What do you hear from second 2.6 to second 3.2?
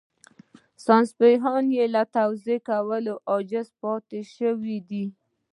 کولو